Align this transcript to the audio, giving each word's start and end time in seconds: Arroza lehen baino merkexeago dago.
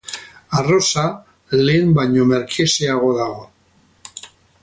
Arroza 0.59 1.03
lehen 1.67 1.93
baino 1.99 2.25
merkexeago 2.31 3.13
dago. 3.21 3.47